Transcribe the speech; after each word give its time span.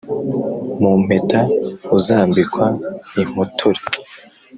mu 0.81 0.91
mpeta 1.03 1.39
uzambikwa 1.97 2.65
impotore 3.21 3.81